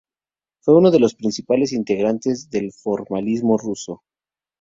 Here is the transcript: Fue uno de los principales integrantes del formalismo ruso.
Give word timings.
Fue 0.63 0.75
uno 0.75 0.89
de 0.89 0.99
los 0.99 1.13
principales 1.13 1.73
integrantes 1.73 2.49
del 2.49 2.71
formalismo 2.73 3.59
ruso. 3.59 4.01